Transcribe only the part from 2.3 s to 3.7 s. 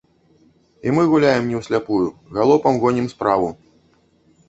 галопам гонім справу.